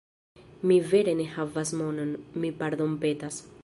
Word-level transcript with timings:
Mi 0.71 0.77
vere 0.93 1.13
ne 1.21 1.27
havas 1.37 1.75
monon, 1.83 2.17
mi 2.43 2.55
pardonpetas 2.63 3.45